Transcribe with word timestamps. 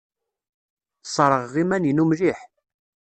Sserɣeɣ 1.03 1.55
iman-inu 1.61 2.03
mliḥ. 2.09 2.39